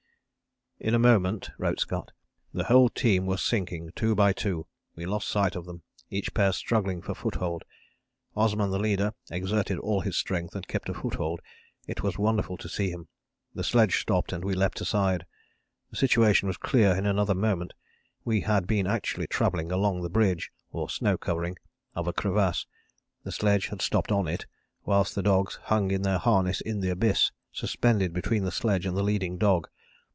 "In 0.83 0.95
a 0.95 0.97
moment," 0.99 1.51
wrote 1.59 1.79
Scott, 1.79 2.11
"the 2.55 2.63
whole 2.63 2.89
team 2.89 3.27
were 3.27 3.37
sinking 3.37 3.91
two 3.95 4.15
by 4.15 4.33
two 4.33 4.65
we 4.95 5.05
lost 5.05 5.27
sight 5.27 5.55
of 5.55 5.65
them, 5.65 5.83
each 6.09 6.33
pair 6.33 6.51
struggling 6.51 7.03
for 7.03 7.13
foothold. 7.13 7.65
Osman 8.35 8.71
the 8.71 8.79
leader 8.79 9.13
exerted 9.29 9.77
all 9.77 10.01
his 10.01 10.17
strength 10.17 10.55
and 10.55 10.67
kept 10.67 10.89
a 10.89 10.95
foothold 10.95 11.39
it 11.85 12.01
was 12.01 12.17
wonderful 12.17 12.57
to 12.57 12.67
see 12.67 12.89
him. 12.89 13.09
The 13.53 13.63
sledge 13.63 13.99
stopped 14.01 14.33
and 14.33 14.43
we 14.43 14.55
leapt 14.55 14.81
aside. 14.81 15.27
The 15.91 15.97
situation 15.97 16.47
was 16.47 16.57
clear 16.57 16.95
in 16.95 17.05
another 17.05 17.35
moment. 17.35 17.73
We 18.25 18.41
had 18.41 18.65
been 18.65 18.87
actually 18.87 19.27
travelling 19.27 19.71
along 19.71 20.01
the 20.01 20.09
bridge 20.09 20.51
[or 20.71 20.89
snow 20.89 21.15
covering] 21.15 21.57
of 21.93 22.07
a 22.07 22.13
crevasse, 22.13 22.65
the 23.23 23.31
sledge 23.31 23.67
had 23.67 23.83
stopped 23.83 24.11
on 24.11 24.27
it, 24.27 24.47
whilst 24.83 25.13
the 25.13 25.21
dogs 25.21 25.59
hung 25.65 25.91
in 25.91 26.01
their 26.01 26.17
harness 26.17 26.59
in 26.59 26.79
the 26.79 26.89
abyss, 26.89 27.31
suspended 27.51 28.13
between 28.13 28.45
the 28.45 28.51
sledge 28.51 28.87
and 28.87 28.97
the 28.97 29.03
leading 29.03 29.37
dog. 29.37 29.69